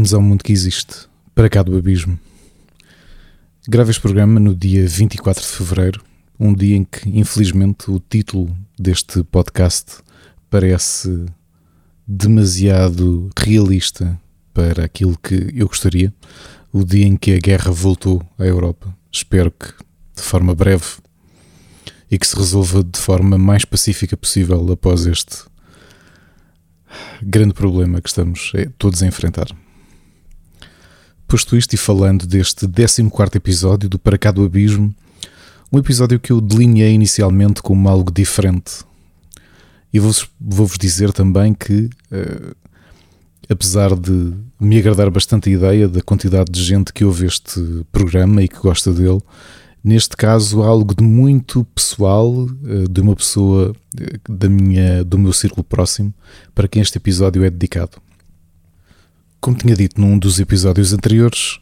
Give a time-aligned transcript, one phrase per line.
[0.00, 0.94] Bem-vindos ao mundo que existe,
[1.34, 2.18] para cá do abismo.
[3.68, 6.02] Gravo este programa no dia 24 de fevereiro,
[6.38, 9.98] um dia em que, infelizmente, o título deste podcast
[10.48, 11.26] parece
[12.08, 14.18] demasiado realista
[14.54, 16.14] para aquilo que eu gostaria.
[16.72, 18.96] O dia em que a guerra voltou à Europa.
[19.12, 19.66] Espero que
[20.16, 20.96] de forma breve
[22.10, 25.44] e que se resolva de forma mais pacífica possível após este
[27.22, 29.48] grande problema que estamos eh, todos a enfrentar.
[31.30, 34.92] Posto isto e falando deste 14 episódio do Para Cá do Abismo,
[35.72, 38.84] um episódio que eu delineei inicialmente como algo diferente.
[39.92, 42.56] E vou-vos vou dizer também que, uh,
[43.48, 48.42] apesar de me agradar bastante a ideia da quantidade de gente que ouve este programa
[48.42, 49.20] e que gosta dele,
[49.84, 55.32] neste caso algo de muito pessoal, eh, de uma pessoa eh, da minha, do meu
[55.32, 56.12] círculo próximo,
[56.56, 58.02] para quem este episódio é dedicado.
[59.40, 61.60] Como tinha dito num dos episódios anteriores,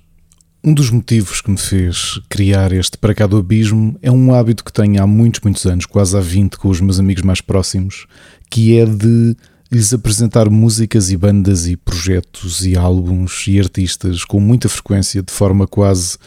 [0.65, 4.65] um dos motivos que me fez criar este Para Cá do Abismo é um hábito
[4.65, 8.09] que tenho há muitos, muitos anos, quase há 20, com os meus amigos mais próximos,
[8.51, 9.37] que é de
[9.71, 15.33] lhes apresentar músicas e bandas e projetos e álbuns e artistas com muita frequência, de
[15.33, 16.19] forma quase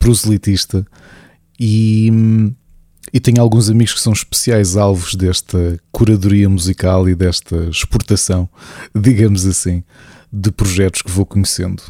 [0.00, 0.84] proselitista,
[1.60, 2.10] e,
[3.12, 8.48] e tenho alguns amigos que são especiais alvos desta curadoria musical e desta exportação,
[8.92, 9.84] digamos assim,
[10.36, 11.82] de projetos que vou conhecendo.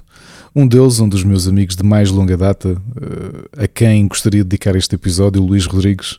[0.54, 4.48] Um deles, um dos meus amigos de mais longa data, eh, a quem gostaria de
[4.48, 6.18] dedicar este episódio, o Luís Rodrigues,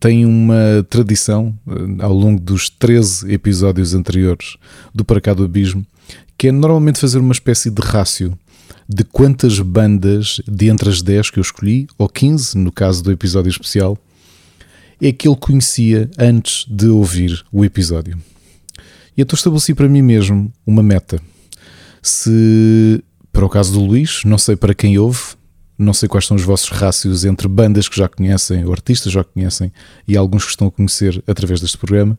[0.00, 4.56] tem uma tradição eh, ao longo dos 13 episódios anteriores
[4.94, 5.86] do Para Cá do Abismo,
[6.36, 8.36] que é normalmente fazer uma espécie de rácio
[8.88, 13.12] de quantas bandas de entre as 10 que eu escolhi, ou 15 no caso do
[13.12, 13.96] episódio especial,
[15.00, 18.18] é que ele conhecia antes de ouvir o episódio.
[19.16, 21.20] E então estabeleci para mim mesmo uma meta.
[22.08, 25.20] Se, para o caso do Luís, não sei para quem ouve,
[25.76, 29.22] não sei quais são os vossos rácios entre bandas que já conhecem, ou artistas já
[29.22, 29.70] conhecem,
[30.06, 32.18] e alguns que estão a conhecer através deste programa.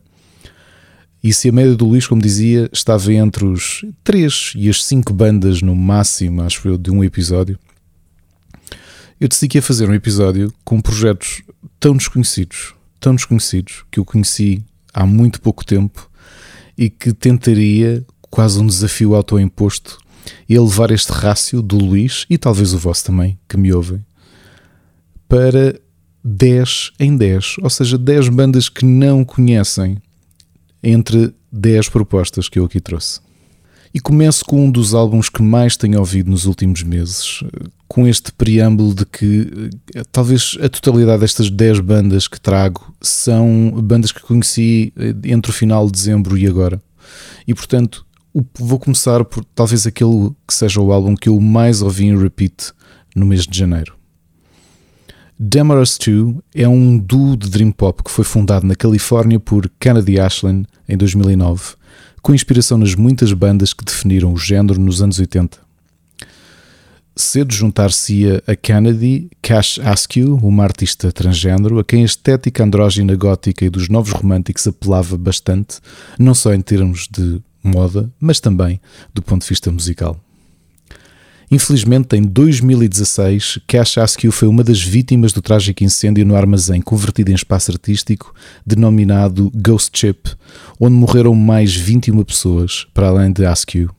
[1.22, 5.12] E se a média do Luís, como dizia, estava entre os 3 e as 5
[5.12, 7.58] bandas no máximo, acho eu, de um episódio,
[9.20, 11.42] eu decidi que ia fazer um episódio com projetos
[11.78, 14.64] tão desconhecidos, tão desconhecidos, que eu conheci
[14.94, 16.08] há muito pouco tempo
[16.78, 19.98] e que tentaria, quase um desafio autoimposto,
[20.48, 24.04] elevar este rácio do Luís e talvez o vosso também, que me ouvem,
[25.28, 25.78] para
[26.22, 29.98] 10 em 10, ou seja, 10 bandas que não conhecem
[30.82, 33.20] entre 10 propostas que eu aqui trouxe.
[33.92, 37.42] E começo com um dos álbuns que mais tenho ouvido nos últimos meses,
[37.88, 43.72] com este preâmbulo de que eh, talvez a totalidade destas 10 bandas que trago são
[43.82, 46.80] bandas que conheci eh, entre o final de dezembro e agora.
[47.48, 48.06] E portanto,
[48.58, 52.72] vou começar por talvez aquele que seja o álbum que eu mais ouvi em repeat
[53.14, 53.94] no mês de janeiro.
[55.38, 60.20] Demarest 2 é um duo de dream pop que foi fundado na Califórnia por Kennedy
[60.20, 61.76] Ashland em 2009,
[62.20, 65.58] com inspiração nas muitas bandas que definiram o género nos anos 80.
[67.16, 73.64] Cedo juntar-se-ia a Kennedy Cash Askew, uma artista transgênero, a quem a estética andrógina gótica
[73.64, 75.80] e dos novos românticos apelava bastante,
[76.18, 78.80] não só em termos de moda, mas também
[79.12, 80.18] do ponto de vista musical.
[81.52, 87.32] Infelizmente, em 2016, Cash Askew foi uma das vítimas do trágico incêndio no armazém convertido
[87.32, 88.32] em espaço artístico
[88.64, 90.30] denominado Ghost Chip,
[90.78, 93.90] onde morreram mais 21 pessoas, para além de Askew.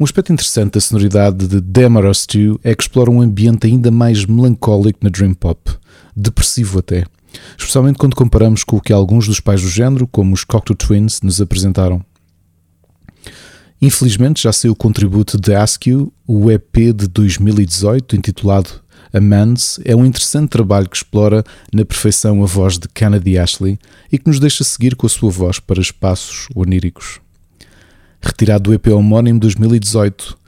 [0.00, 4.24] Um aspecto interessante da sonoridade de Demarest 2 é que explora um ambiente ainda mais
[4.24, 5.70] melancólico na Dream Pop,
[6.16, 7.04] depressivo até,
[7.56, 11.20] especialmente quando comparamos com o que alguns dos pais do género, como os Cocteau Twins,
[11.22, 12.04] nos apresentaram.
[13.82, 18.70] Infelizmente já saiu o contributo de Askew, o EP de 2018, intitulado
[19.12, 21.42] A Man's, é um interessante trabalho que explora
[21.72, 23.76] na perfeição a voz de Kennedy Ashley
[24.10, 27.20] e que nos deixa seguir com a sua voz para espaços oníricos.
[28.22, 30.38] Retirado do EP homónimo 2018,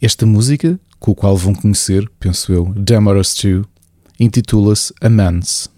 [0.00, 3.66] esta música, com a qual vão conhecer, penso eu, Demarest 2,
[4.18, 5.73] intitula-se A Man's.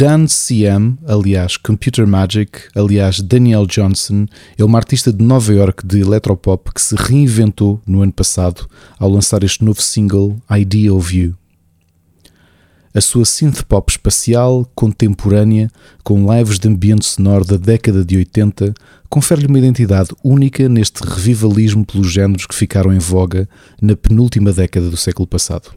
[0.00, 4.26] Dan CM, aliás Computer Magic, aliás Daniel Johnson,
[4.56, 9.10] é uma artista de Nova York de electropop que se reinventou no ano passado ao
[9.10, 11.34] lançar este novo single Idea of You.
[12.94, 15.68] A sua synth pop espacial, contemporânea,
[16.04, 18.72] com lives de ambiente sonoro da década de 80,
[19.08, 23.48] confere-lhe uma identidade única neste revivalismo pelos géneros que ficaram em voga
[23.82, 25.76] na penúltima década do século passado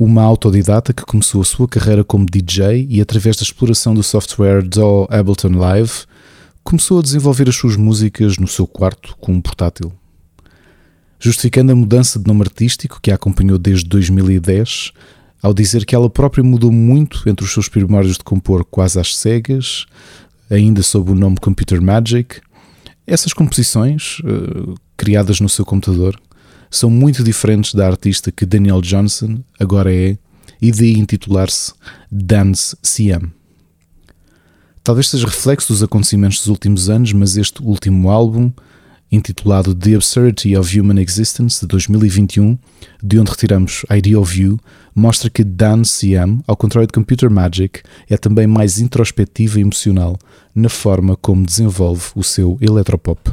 [0.00, 4.62] uma autodidata que começou a sua carreira como DJ e, através da exploração do software
[4.62, 5.92] DAW Ableton Live,
[6.64, 9.92] começou a desenvolver as suas músicas no seu quarto com um portátil.
[11.18, 14.92] Justificando a mudança de nome artístico que a acompanhou desde 2010,
[15.42, 19.14] ao dizer que ela própria mudou muito entre os seus primórdios de compor quase às
[19.14, 19.84] cegas,
[20.50, 22.40] ainda sob o nome Computer Magic,
[23.06, 26.18] essas composições, uh, criadas no seu computador,
[26.70, 30.16] são muito diferentes da artista que Daniel Johnson agora é
[30.62, 31.72] e de intitular-se
[32.10, 33.32] Dance CM.
[34.82, 38.50] Talvez seja reflexo dos acontecimentos dos últimos anos, mas este último álbum,
[39.10, 42.58] intitulado The Absurdity of Human Existence de 2021,
[43.02, 44.58] de onde retiramos Idea of You,
[44.94, 50.16] mostra que Dance CM, ao contrário de Computer Magic, é também mais introspectiva e emocional
[50.54, 53.32] na forma como desenvolve o seu eletropop.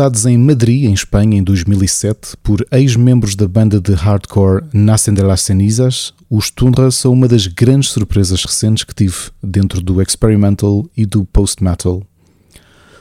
[0.00, 5.20] Fundados em Madrid, em Espanha, em 2007, por ex-membros da banda de hardcore Nacen de
[5.20, 10.88] las Cenizas, os Tundra são uma das grandes surpresas recentes que tive dentro do experimental
[10.96, 12.02] e do post-metal.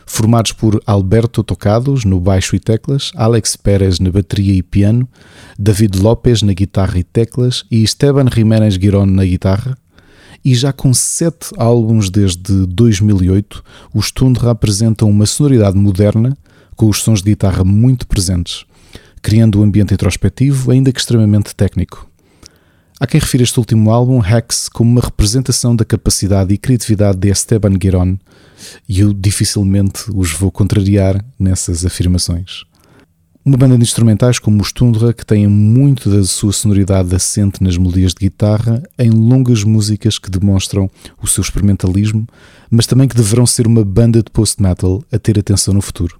[0.06, 5.08] Formados por Alberto Tocados no baixo e teclas, Alex Pérez na bateria e piano,
[5.58, 9.78] David Lopes na guitarra e teclas e Esteban Jiménez Giron na guitarra,
[10.44, 16.38] e já com sete álbuns desde 2008, os Tundra apresentam uma sonoridade moderna
[16.80, 18.64] com os sons de guitarra muito presentes,
[19.22, 22.10] criando um ambiente introspectivo, ainda que extremamente técnico.
[22.98, 27.28] Há quem refira este último álbum, Hex, como uma representação da capacidade e criatividade de
[27.30, 28.18] Esteban Giron,
[28.88, 32.64] e eu dificilmente os vou contrariar nessas afirmações.
[33.44, 37.78] Uma banda de instrumentais como os Tundra, que têm muito da sua sonoridade assente nas
[37.78, 40.90] melodias de guitarra, em longas músicas que demonstram
[41.22, 42.26] o seu experimentalismo,
[42.72, 46.18] mas também que deverão ser uma banda de post-metal a ter atenção no futuro.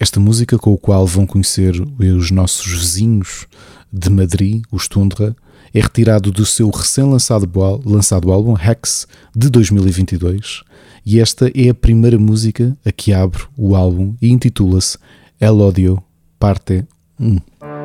[0.00, 3.46] Esta música com a qual vão conhecer os nossos vizinhos
[3.92, 5.34] de Madrid, os Tundra,
[5.74, 7.50] é retirado do seu recém-lançado
[7.84, 10.62] lançado álbum Hex de 2022
[11.04, 14.98] e esta é a primeira música a que abre o álbum e intitula-se
[15.40, 16.02] El Odio,
[16.38, 16.86] parte
[17.18, 17.77] 1.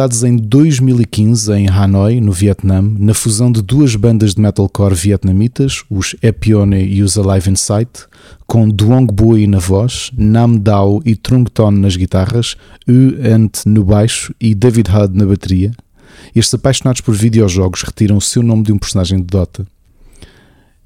[0.00, 5.84] Fundados em 2015 em Hanoi, no Vietnã, na fusão de duas bandas de metalcore vietnamitas,
[5.90, 8.06] os Epione e os Alive Insight,
[8.46, 12.56] com Duong Bui na voz, Nam Dao e Trung Ton nas guitarras,
[12.88, 15.70] U Ant no baixo e David Hud na bateria.
[16.34, 19.66] Estes apaixonados por videojogos retiram o seu nome de um personagem de Dota.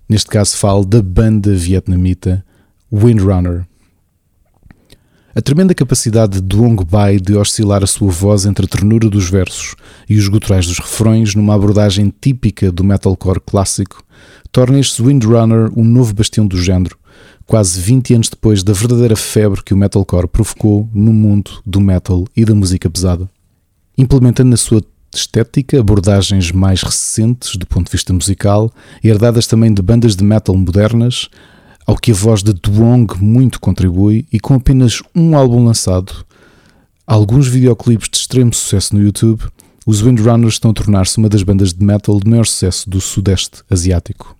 [0.08, 2.44] Neste caso falo da banda vietnamita
[2.92, 3.64] Windrunner.
[5.36, 9.28] A tremenda capacidade de Duong Bai de oscilar a sua voz entre a ternura dos
[9.28, 9.74] versos
[10.08, 14.04] e os guturais dos refrões numa abordagem típica do metalcore clássico
[14.52, 16.96] torna este Windrunner um novo bastião do género,
[17.46, 22.24] quase 20 anos depois da verdadeira febre que o metalcore provocou no mundo do metal
[22.36, 23.28] e da música pesada.
[23.98, 24.80] Implementando na sua
[25.12, 30.56] estética abordagens mais recentes do ponto de vista musical, herdadas também de bandas de metal
[30.56, 31.28] modernas,
[31.86, 36.24] ao que a voz de Duong muito contribui e com apenas um álbum lançado,
[37.06, 39.42] alguns videoclipes de extremo sucesso no YouTube,
[39.86, 43.62] os Windrunners estão a tornar-se uma das bandas de metal de maior sucesso do Sudeste
[43.70, 44.34] Asiático.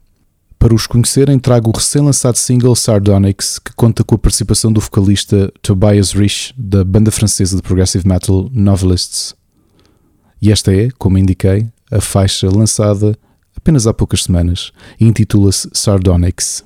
[0.58, 5.52] Para os conhecerem, trago o recém-lançado single Sardonyx, que conta com a participação do vocalista
[5.60, 9.34] Tobias Rich, da banda francesa de progressive metal Novelists.
[10.40, 13.14] E esta é, como indiquei, a faixa lançada
[13.54, 16.64] apenas há poucas semanas e intitula-se Sardonyx.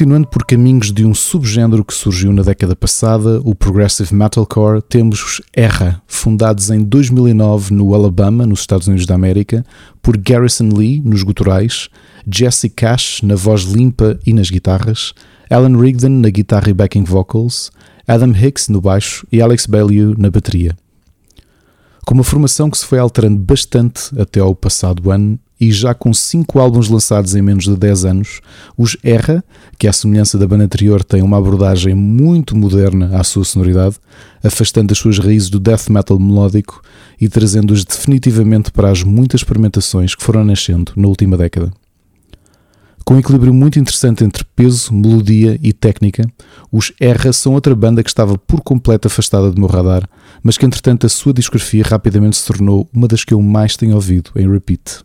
[0.00, 5.22] Continuando por caminhos de um subgénero que surgiu na década passada, o Progressive Metalcore, temos
[5.22, 9.62] os Erra, fundados em 2009 no Alabama, nos Estados Unidos da América,
[10.00, 11.90] por Garrison Lee nos guturais,
[12.26, 15.12] Jesse Cash na voz limpa e nas guitarras,
[15.50, 17.70] Alan Rigdon na guitarra e backing vocals,
[18.08, 20.74] Adam Hicks no baixo e Alex Bellew na bateria.
[22.06, 26.14] Com uma formação que se foi alterando bastante até ao passado ano e já com
[26.14, 28.40] 5 álbuns lançados em menos de 10 anos,
[28.76, 29.44] os Erra,
[29.78, 33.96] que à semelhança da banda anterior tem uma abordagem muito moderna à sua sonoridade,
[34.42, 36.80] afastando as suas raízes do death metal melódico
[37.20, 41.70] e trazendo-os definitivamente para as muitas experimentações que foram nascendo na última década.
[43.04, 46.30] Com um equilíbrio muito interessante entre peso, melodia e técnica,
[46.70, 50.08] os Erra são outra banda que estava por completo afastada do meu radar,
[50.42, 53.96] mas que entretanto a sua discografia rapidamente se tornou uma das que eu mais tenho
[53.96, 55.04] ouvido em repeat.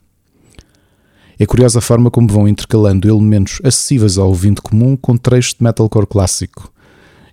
[1.37, 5.63] É curiosa a forma como vão intercalando elementos acessíveis ao ouvinte comum com trechos de
[5.63, 6.71] metalcore clássico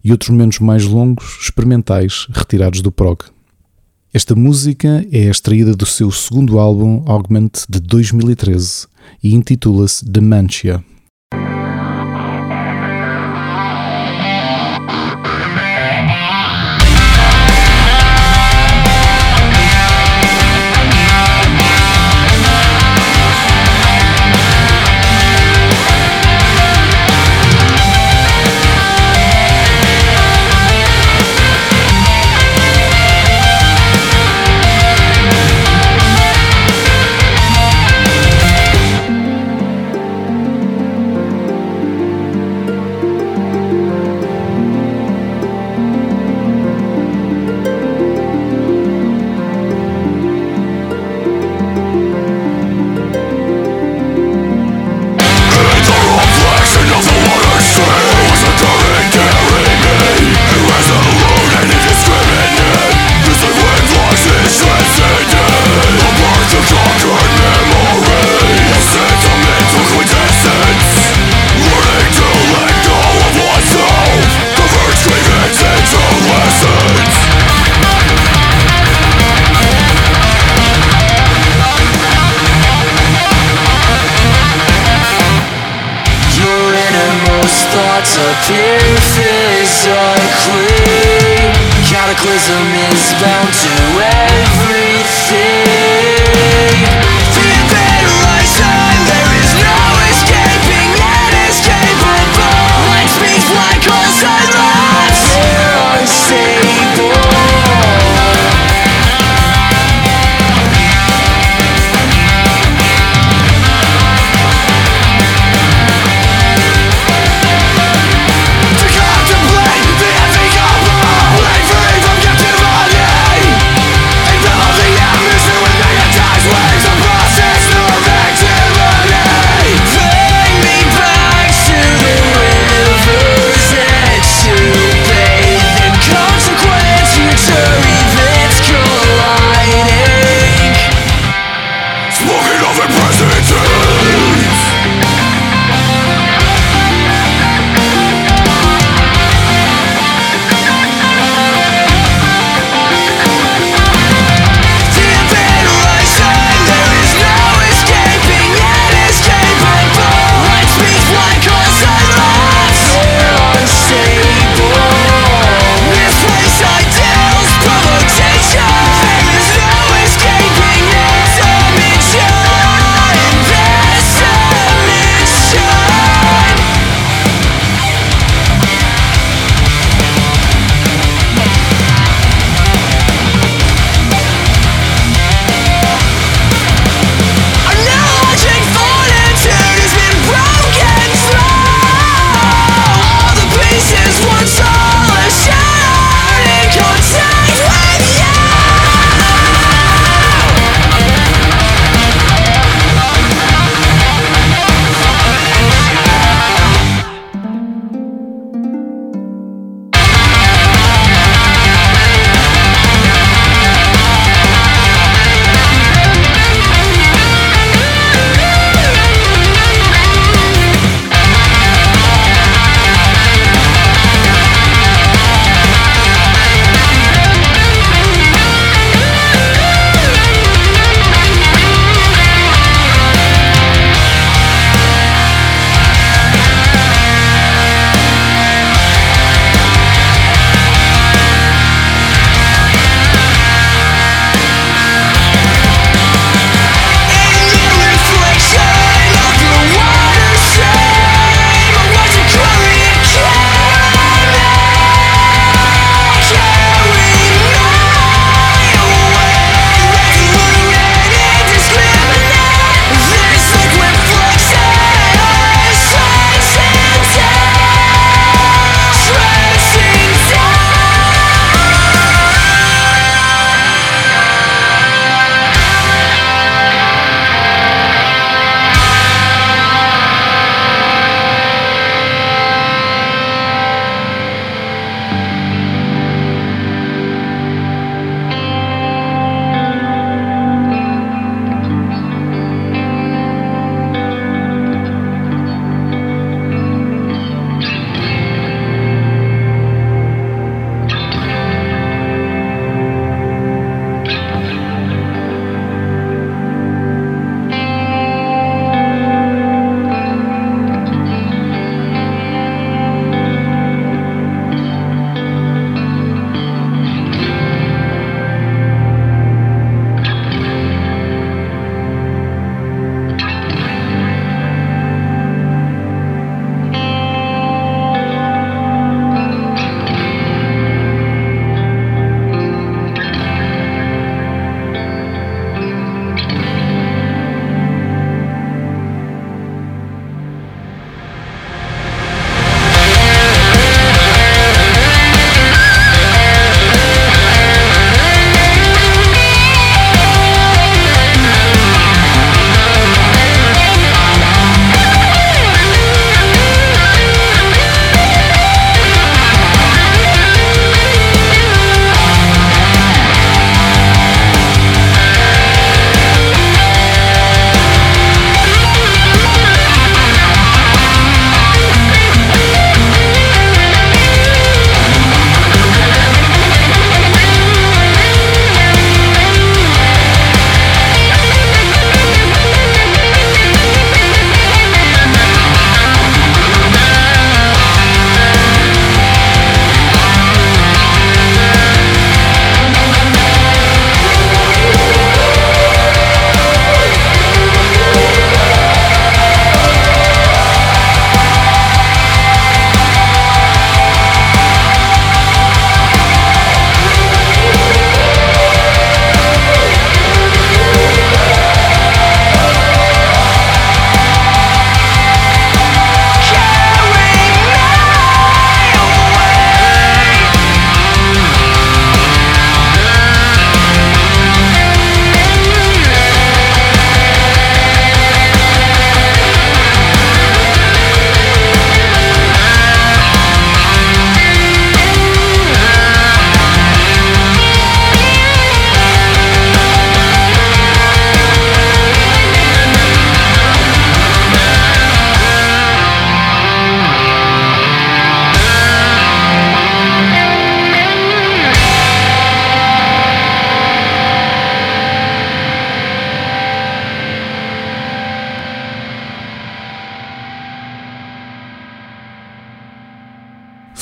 [0.03, 3.21] e outros momentos mais longos, experimentais, retirados do prog.
[4.13, 8.87] Esta música é extraída do seu segundo álbum Augment de 2013
[9.23, 10.85] e intitula-se Dementia.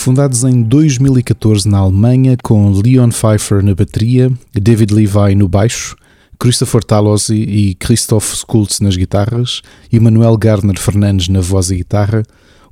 [0.00, 5.94] Fundados em 2014 na Alemanha, com Leon Pfeiffer na bateria, David Levi no baixo,
[6.38, 9.60] Christopher Talozzi e Christoph Skultz nas guitarras
[9.92, 12.22] e Manuel Garner Fernandes na voz e guitarra,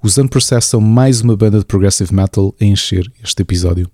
[0.03, 3.91] os Unprocessed são mais uma banda de progressive metal a encher este episódio.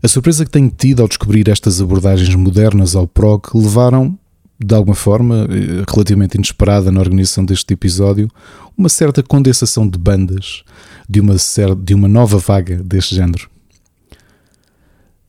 [0.00, 4.16] A surpresa que tenho tido ao descobrir estas abordagens modernas ao prog levaram,
[4.56, 8.30] de alguma forma, eh, relativamente inesperada na organização deste episódio,
[8.76, 10.62] uma certa condensação de bandas
[11.08, 11.34] de uma,
[11.82, 13.48] de uma nova vaga deste género.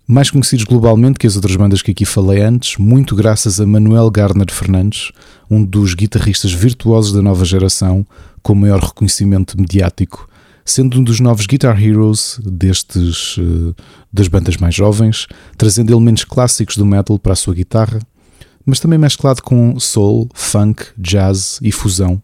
[0.05, 4.09] Mais conhecidos globalmente que as outras bandas que aqui falei antes, muito graças a Manuel
[4.09, 5.11] Garner Fernandes,
[5.49, 8.05] um dos guitarristas virtuosos da nova geração,
[8.41, 10.27] com maior reconhecimento mediático,
[10.65, 13.73] sendo um dos novos Guitar Heroes destes, eh,
[14.11, 15.27] das bandas mais jovens,
[15.57, 17.99] trazendo elementos clássicos do metal para a sua guitarra,
[18.65, 22.21] mas também mesclado com soul, funk, jazz e fusão,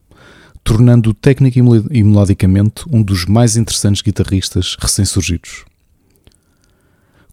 [0.65, 1.59] tornando-o técnico
[1.91, 5.63] e melodicamente um dos mais interessantes guitarristas recém-surgidos.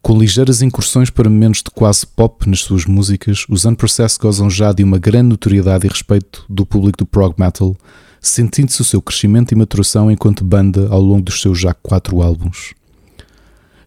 [0.03, 4.71] Com ligeiras incursões para momentos de quase pop nas suas músicas, os Unprocessed gozam já
[4.71, 7.75] de uma grande notoriedade e respeito do público do prog metal,
[8.21, 12.75] sentindo-se o seu crescimento e maturação enquanto banda ao longo dos seus já quatro álbuns.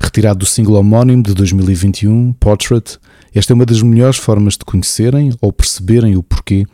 [0.01, 2.99] Retirado do single homónimo de 2021, Portrait,
[3.33, 6.67] esta é uma das melhores formas de conhecerem ou perceberem o porquê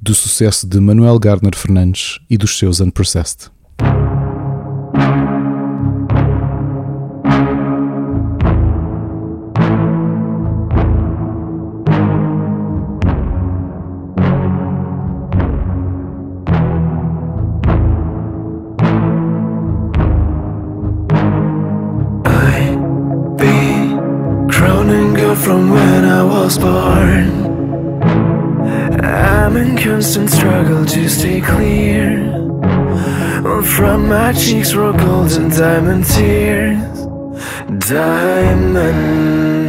[0.00, 3.50] do sucesso de Manuel Garner Fernandes e dos seus Unprocessed.
[34.74, 37.00] were gold and diamond tears
[37.88, 39.59] Diamond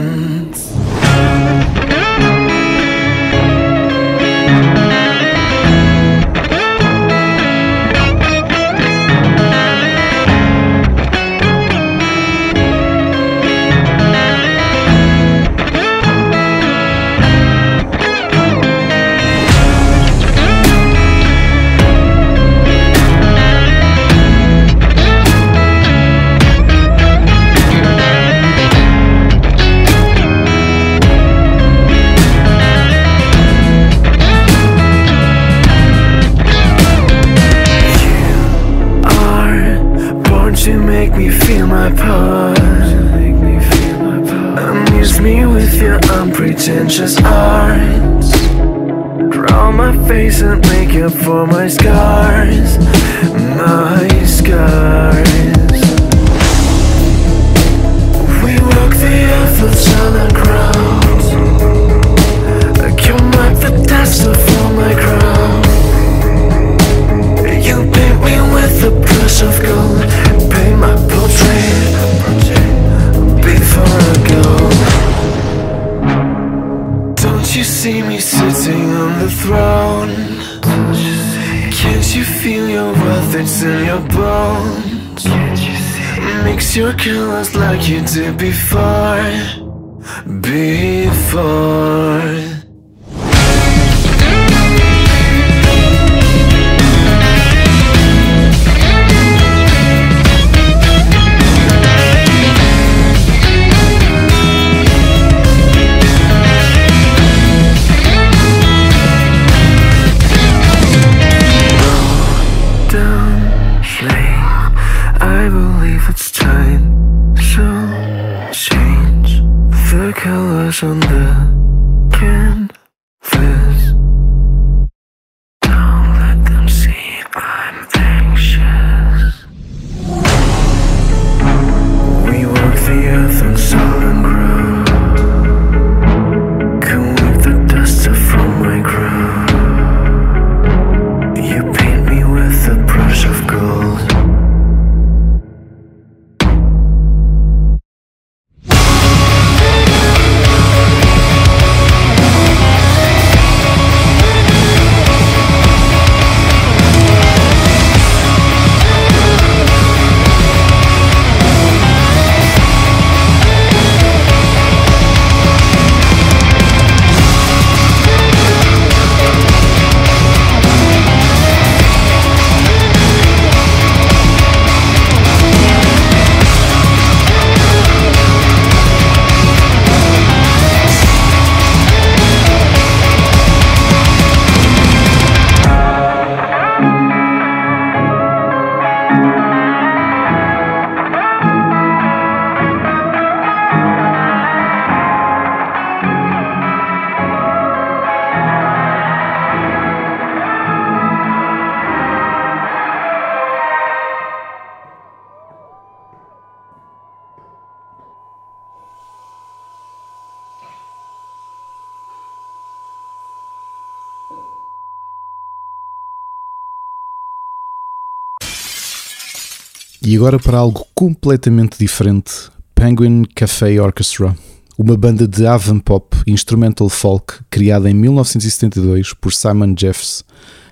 [220.22, 224.38] agora para algo completamente diferente: Penguin Cafe Orchestra,
[224.78, 230.24] uma banda de avant pop instrumental folk criada em 1972 por Simon Jeffs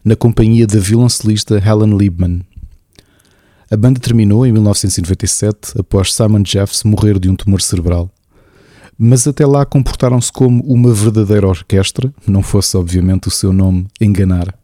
[0.06, 2.42] na companhia da violoncelista Helen Liebman.
[3.72, 8.08] A banda terminou em 1997 após Simon Jeffs morrer de um tumor cerebral.
[8.96, 14.59] Mas até lá comportaram-se como uma verdadeira orquestra, não fosse obviamente o seu nome enganar.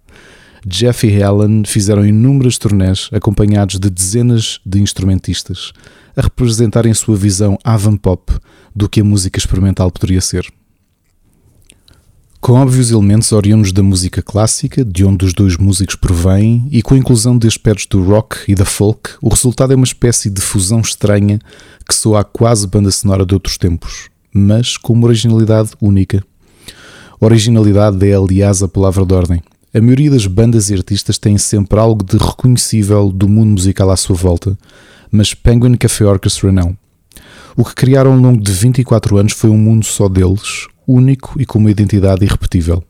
[0.67, 5.71] Jeff e Helen fizeram inúmeras turnés acompanhados de dezenas de instrumentistas
[6.17, 8.33] a representarem sua visão avant-pop
[8.75, 10.51] do que a música experimental poderia ser.
[12.41, 16.95] Com óbvios elementos oriundos da música clássica, de onde os dois músicos provêm, e com
[16.95, 20.41] a inclusão de aspectos do rock e da folk, o resultado é uma espécie de
[20.41, 21.39] fusão estranha
[21.87, 26.23] que soa quase banda sonora de outros tempos, mas com uma originalidade única.
[27.19, 29.41] Originalidade é, aliás, a palavra de ordem.
[29.75, 33.97] A maioria das bandas e artistas têm sempre algo de reconhecível do mundo musical à
[33.97, 34.57] sua volta,
[35.11, 36.77] mas Penguin Café Orchestra não.
[37.57, 41.45] O que criaram ao longo de 24 anos foi um mundo só deles, único e
[41.45, 42.81] com uma identidade irrepetível.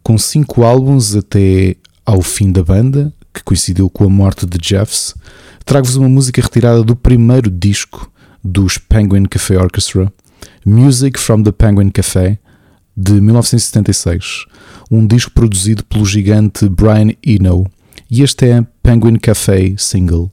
[0.00, 1.74] Com cinco álbuns até
[2.06, 5.12] ao fim da banda, que coincidiu com a morte de Jeffs,
[5.64, 8.08] trago-vos uma música retirada do primeiro disco
[8.44, 10.12] dos Penguin Café Orchestra,
[10.64, 12.38] Music from the Penguin Café,
[13.00, 14.46] de 1976,
[14.90, 17.64] um disco produzido pelo gigante Brian Eno,
[18.10, 20.28] e este é Penguin Café Single.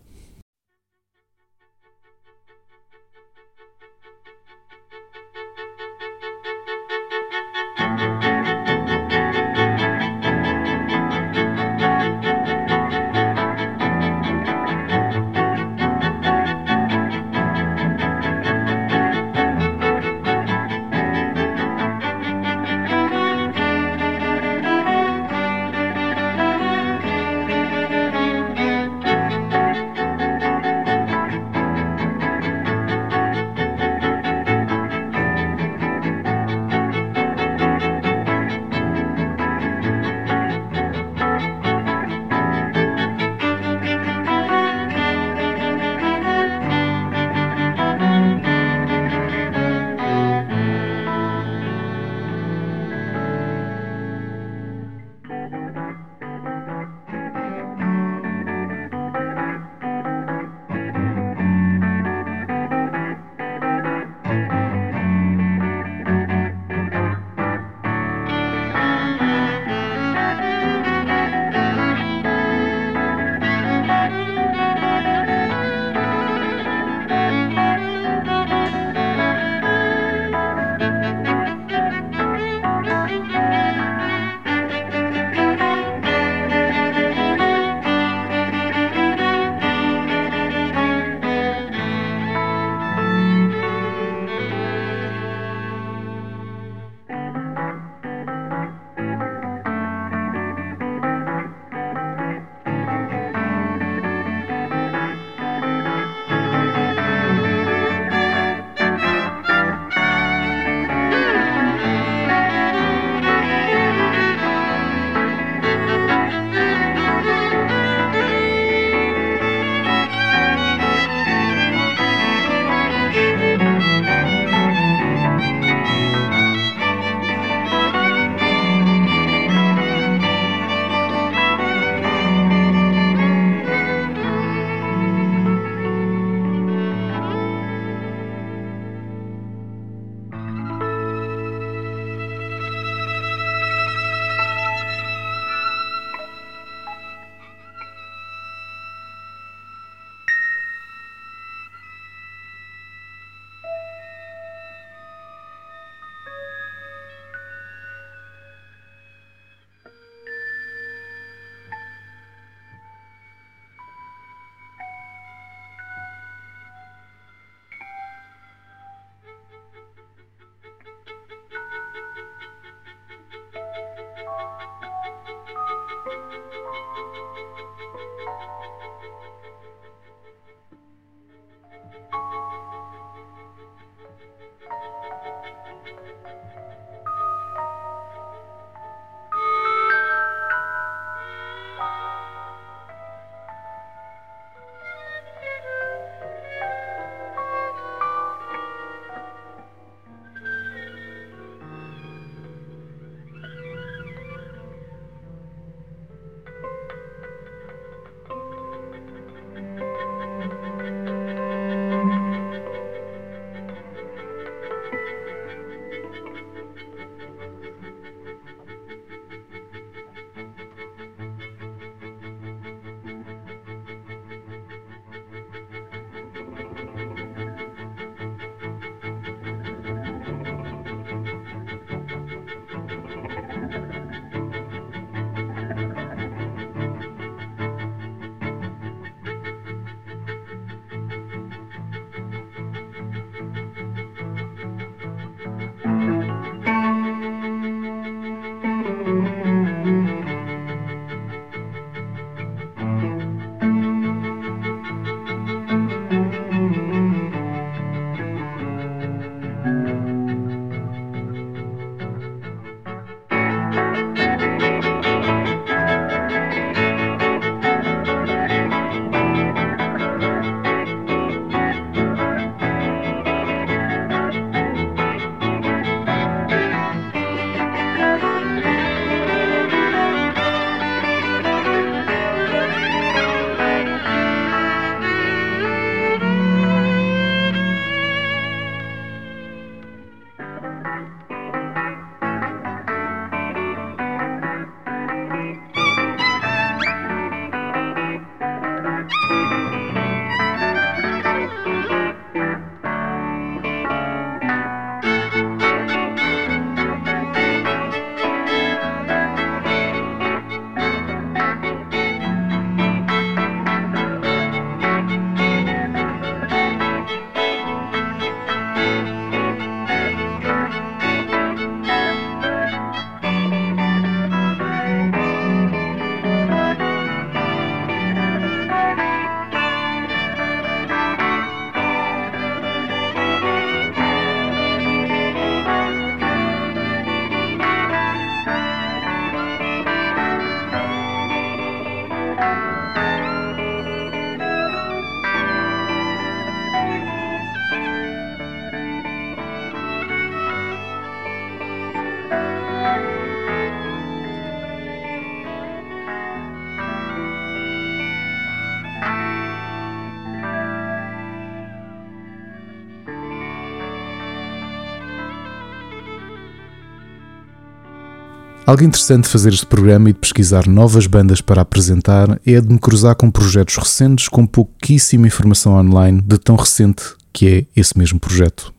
[368.68, 372.68] Algo interessante de fazer este programa e de pesquisar novas bandas para apresentar é de
[372.68, 377.96] me cruzar com projetos recentes com pouquíssima informação online de tão recente que é esse
[377.96, 378.74] mesmo projeto.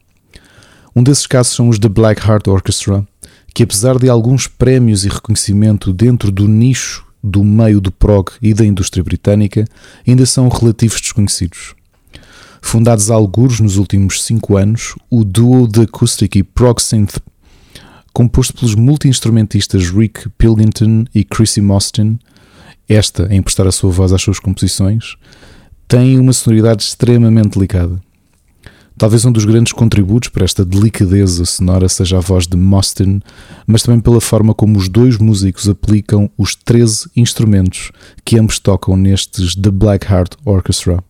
[0.95, 3.07] Um desses casos são os The Black Heart Orchestra,
[3.55, 8.53] que apesar de alguns prémios e reconhecimento dentro do nicho do meio do prog e
[8.53, 9.65] da indústria britânica,
[10.07, 11.77] ainda são relativos desconhecidos.
[12.61, 17.19] Fundados há alguns nos últimos cinco anos, o duo de acústica e prog synth,
[18.17, 22.19] composto pelos multi-instrumentistas Rick Pilkington e Chrissy Mostyn,
[22.89, 25.17] esta a emprestar a sua voz às suas composições,
[25.87, 28.01] tem uma sonoridade extremamente delicada.
[28.97, 33.21] Talvez um dos grandes contributos para esta delicadeza sonora seja a voz de Mostyn,
[33.67, 37.93] mas também pela forma como os dois músicos aplicam os 13 instrumentos
[38.25, 41.05] que ambos tocam nestes The Black Heart Orchestra.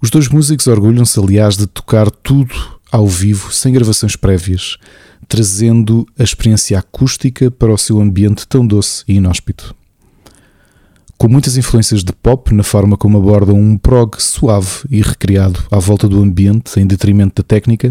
[0.00, 4.76] Os dois músicos orgulham-se, aliás, de tocar tudo ao vivo, sem gravações prévias,
[5.26, 9.74] trazendo a experiência acústica para o seu ambiente tão doce e inóspito
[11.24, 15.78] com muitas influências de pop na forma como abordam um prog suave e recriado à
[15.78, 17.90] volta do ambiente em detrimento da técnica,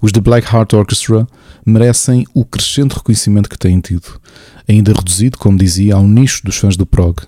[0.00, 1.26] os The Black Heart Orchestra
[1.66, 4.18] merecem o crescente reconhecimento que têm tido,
[4.66, 7.18] ainda reduzido, como dizia, ao nicho dos fãs do prog,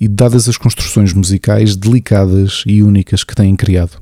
[0.00, 4.00] e dadas as construções musicais delicadas e únicas que têm criado.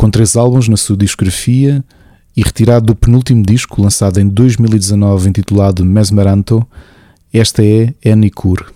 [0.00, 1.84] Com três álbuns na sua discografia
[2.34, 6.66] e retirado do penúltimo disco lançado em 2019 intitulado Mesmeranto,
[7.30, 8.72] esta é Annie Kur.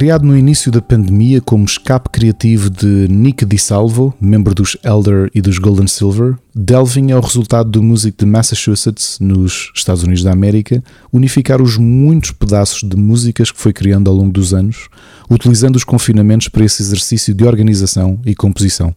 [0.00, 5.42] Criado no início da pandemia como escape criativo de Nick DiSalvo, membro dos Elder e
[5.42, 10.32] dos Golden Silver, Delving é o resultado do músico de Massachusetts, nos Estados Unidos da
[10.32, 10.82] América,
[11.12, 14.88] unificar os muitos pedaços de músicas que foi criando ao longo dos anos,
[15.28, 18.94] utilizando os confinamentos para esse exercício de organização e composição.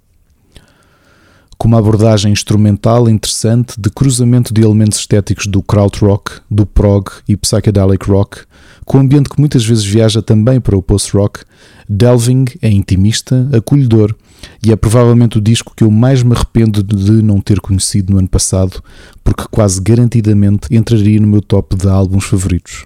[1.57, 7.35] Com uma abordagem instrumental interessante de cruzamento de elementos estéticos do krautrock, do prog e
[7.35, 8.45] psychedelic rock,
[8.85, 11.41] com um ambiente que muitas vezes viaja também para o post-rock,
[11.87, 14.15] Delving é intimista, acolhedor
[14.65, 18.19] e é provavelmente o disco que eu mais me arrependo de não ter conhecido no
[18.19, 18.83] ano passado,
[19.23, 22.85] porque quase garantidamente entraria no meu top de álbuns favoritos.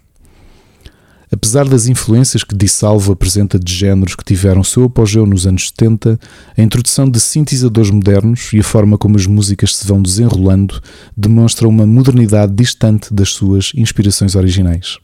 [1.30, 6.18] Apesar das influências que Dissalvo apresenta de géneros que tiveram seu apogeu nos anos 70,
[6.58, 10.82] a introdução de sintetizadores modernos e a forma como as músicas se vão desenrolando
[11.18, 15.00] demonstram uma modernidade distante das suas inspirações originais.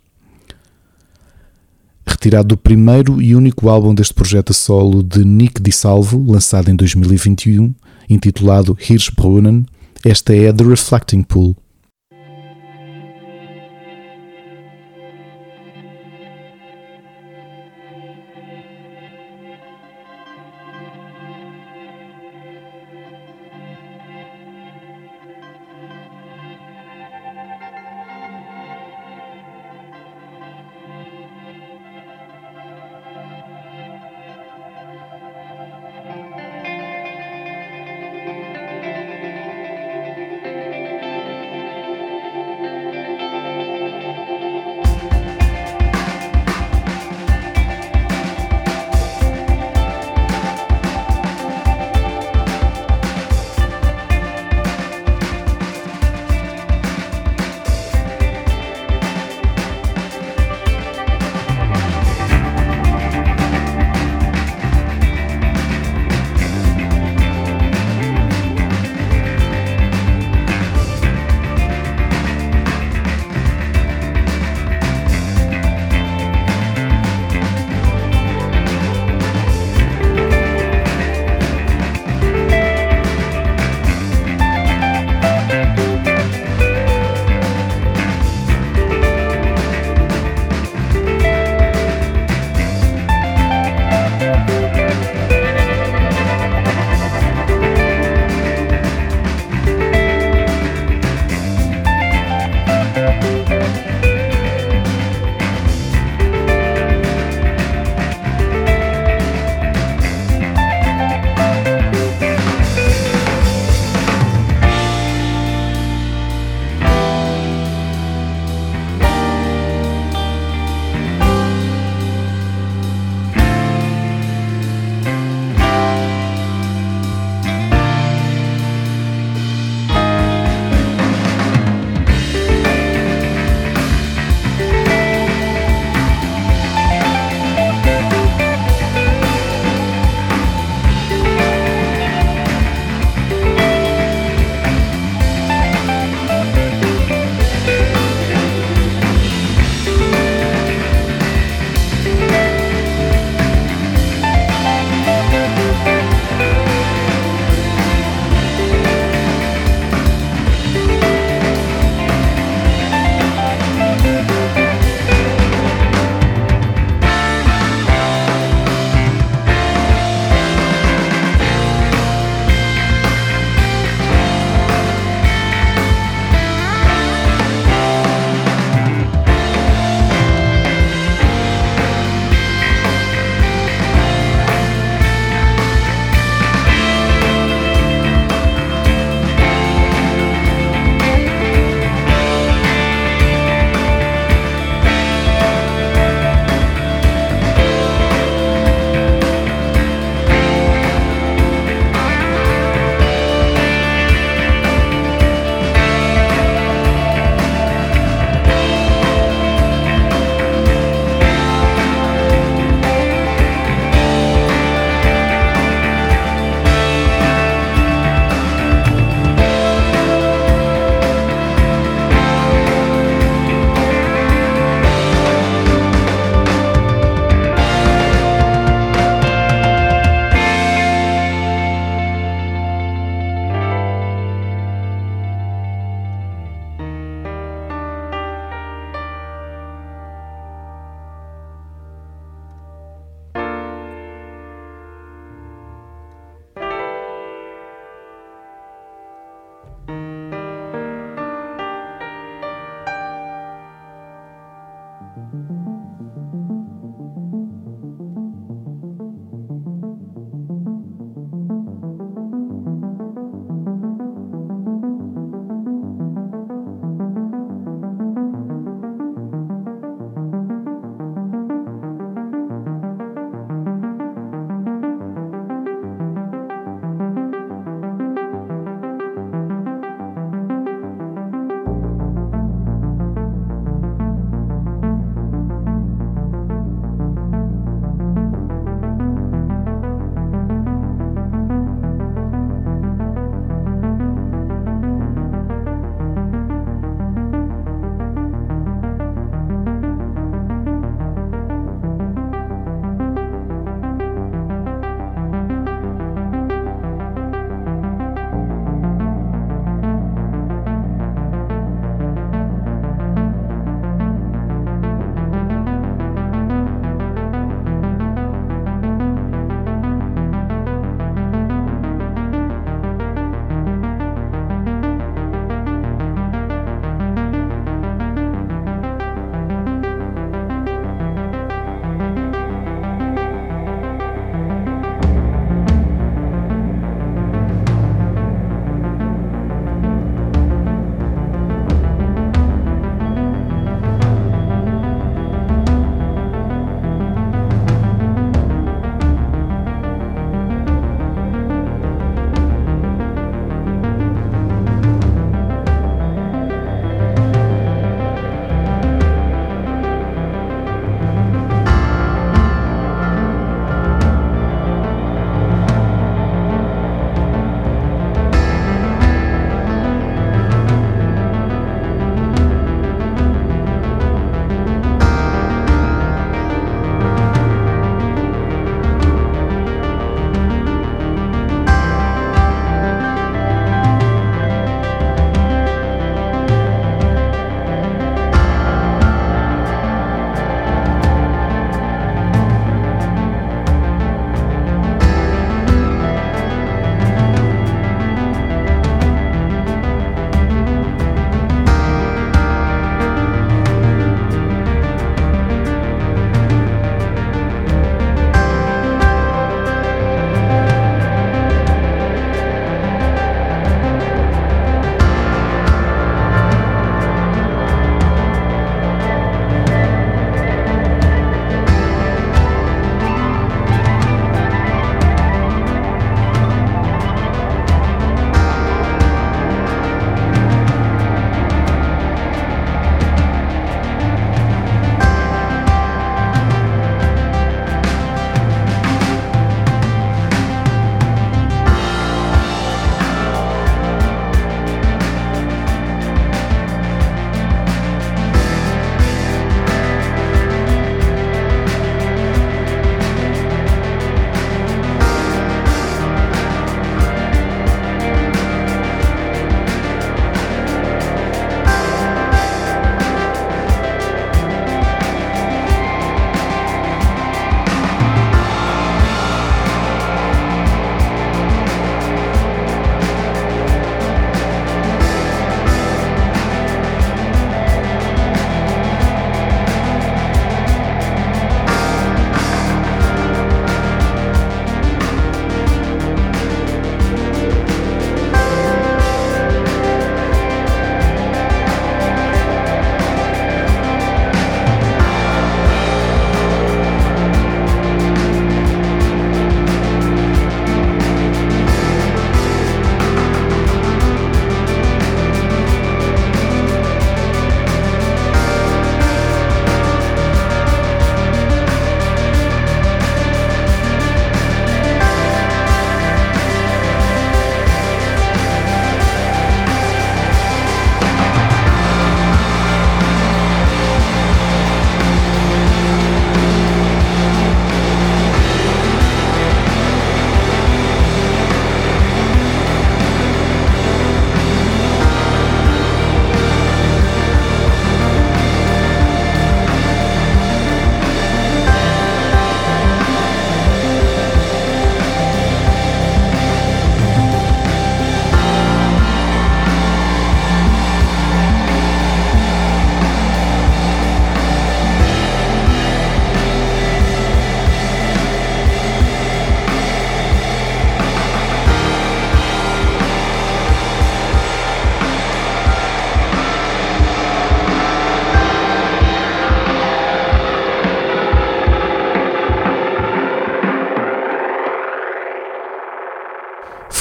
[2.06, 6.76] Retirado do primeiro e único álbum deste projeto a solo de Nick Dissalvo, lançado em
[6.76, 7.74] 2021,
[8.10, 9.66] intitulado Hirschbrunnen,
[10.06, 11.56] esta é The Reflecting Pool.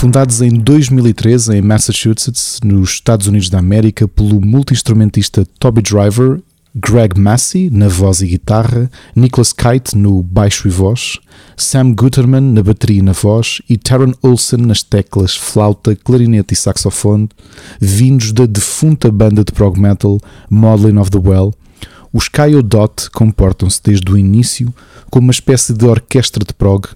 [0.03, 6.41] Fundados em 2013 em Massachusetts, nos Estados Unidos da América, pelo multi-instrumentista Toby Driver,
[6.75, 11.21] Greg Massey na voz e guitarra, Nicholas Kite no baixo e voz,
[11.57, 16.57] Sam Guterman na bateria e na voz e Taron Olsen nas teclas, flauta, clarinete e
[16.57, 17.29] saxofone,
[17.81, 20.19] vindos da defunta banda de prog metal
[20.51, 21.55] Modeling of the Well.
[22.13, 22.29] Os
[22.65, 24.75] Dot comportam-se desde o início
[25.09, 26.89] como uma espécie de orquestra de prog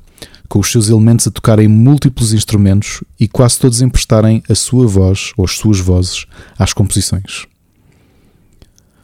[0.48, 5.32] com os seus elementos a tocarem múltiplos instrumentos e quase todos emprestarem a sua voz
[5.36, 6.26] ou as suas vozes
[6.58, 7.46] às composições.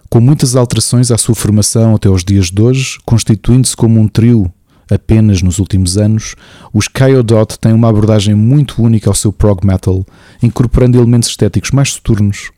[0.08, 4.52] Com muitas alterações à sua formação até aos dias de hoje, constituindo-se como um trio
[4.90, 6.34] apenas nos últimos anos,
[6.72, 10.04] os Kyodot têm uma abordagem muito única ao seu prog metal,
[10.42, 12.50] incorporando elementos estéticos mais soturnos,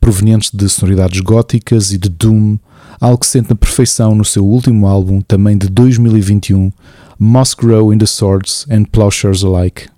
[0.00, 2.58] provenientes de sonoridades góticas e de doom,
[3.00, 6.70] algo que sente na perfeição no seu último álbum, também de 2021,
[7.20, 9.88] Moss Grow in the Swords and Plowshares Alike.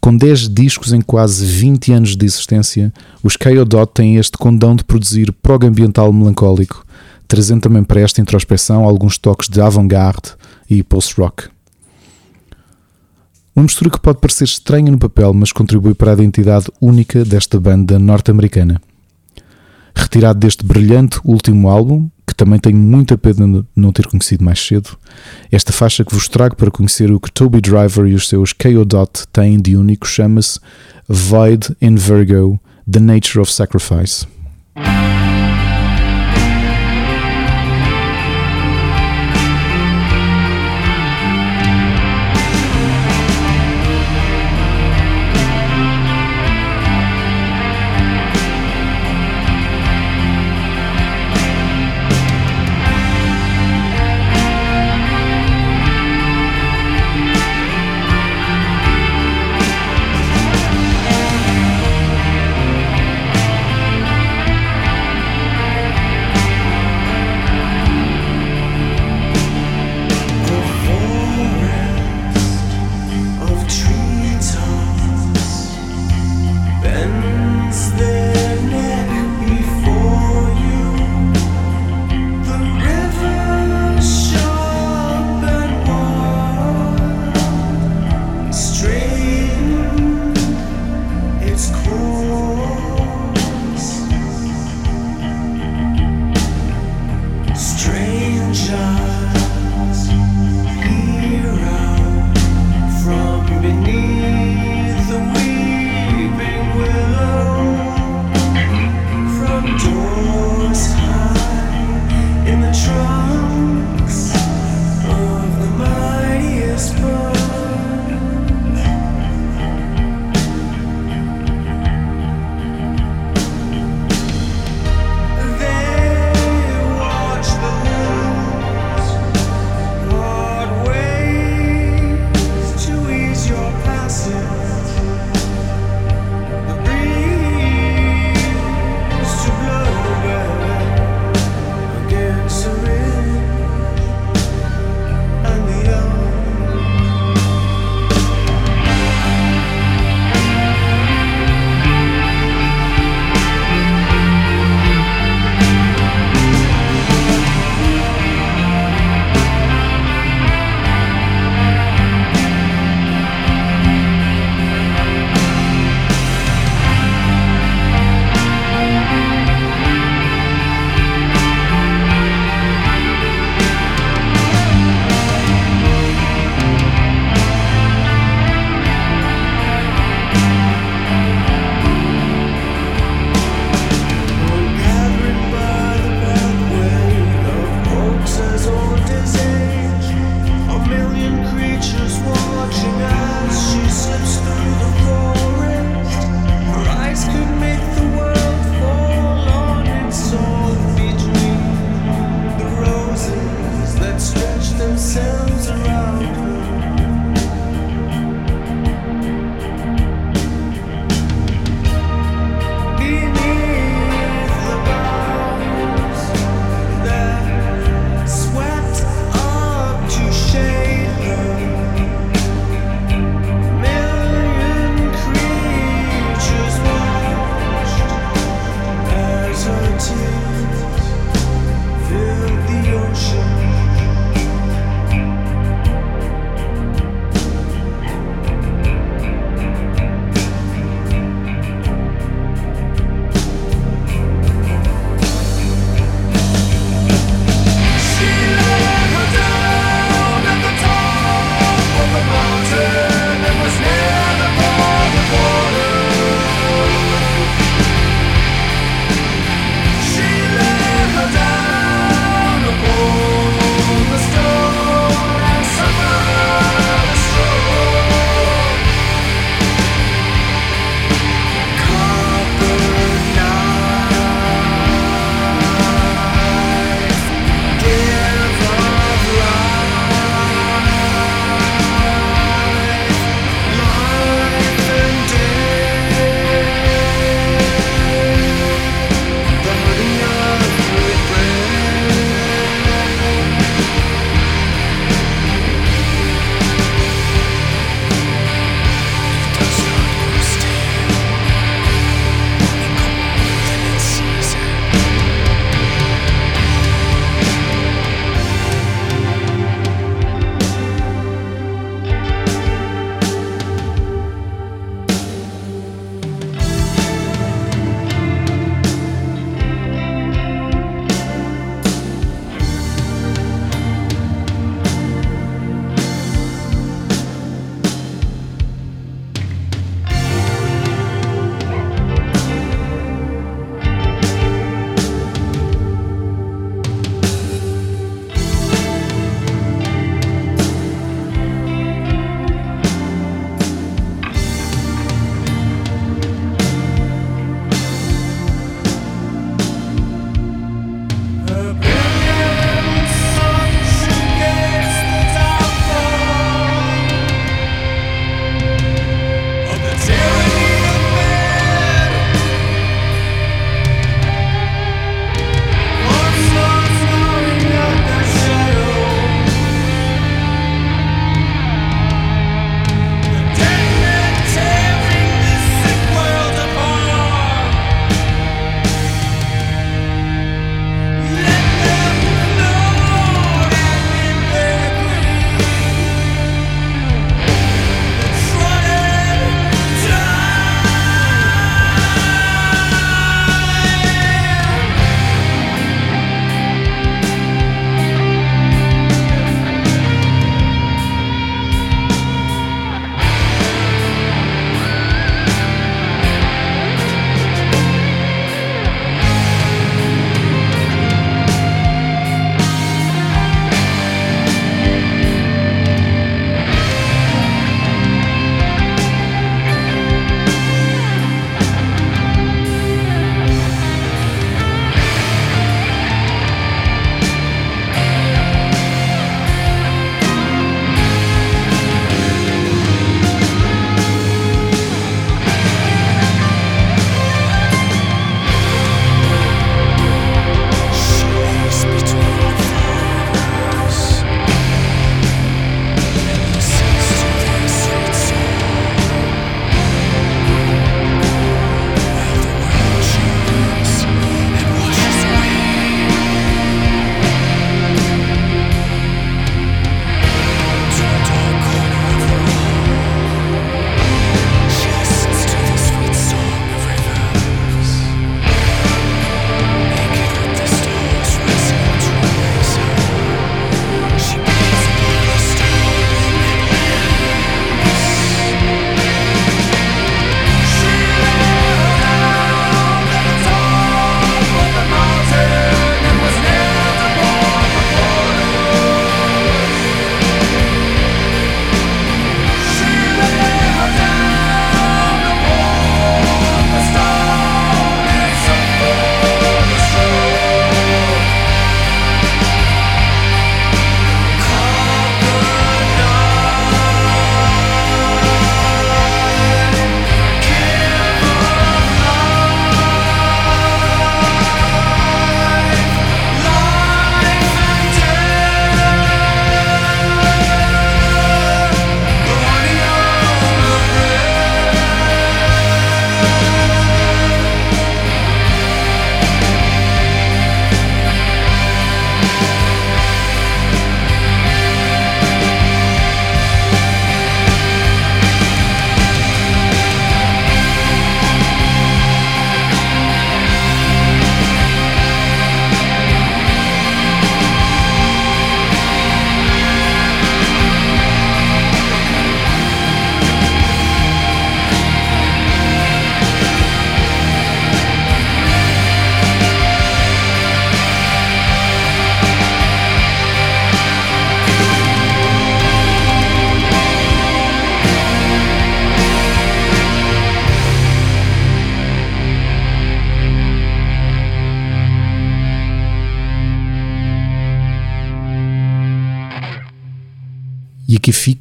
[0.00, 2.92] Com 10 discos em quase 20 anos de existência,
[3.22, 6.84] os Kyodot têm este condão de produzir prog ambiental melancólico,
[7.28, 10.32] trazendo também para esta introspeção alguns toques de avant-garde
[10.68, 11.44] e post-rock.
[13.54, 17.60] Uma mistura que pode parecer estranha no papel, mas contribui para a identidade única desta
[17.60, 18.82] banda norte-americana.
[19.94, 22.08] Retirado deste brilhante último álbum,
[22.42, 24.98] também tenho muita pena de não ter conhecido mais cedo,
[25.52, 28.84] esta faixa que vos trago para conhecer o que Toby Driver e os seus KO
[28.84, 30.58] Dot têm de único chama-se
[31.08, 32.58] Void in Virgo
[32.90, 34.26] The Nature of Sacrifice.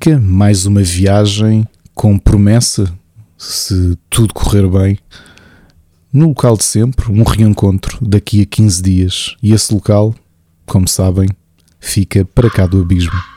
[0.10, 2.92] Mais uma viagem com promessa,
[3.38, 4.98] se tudo correr bem,
[6.12, 9.36] no local de sempre, um reencontro daqui a 15 dias.
[9.44, 10.16] E esse local,
[10.66, 11.30] como sabem,
[11.80, 13.31] fica para cá do abismo.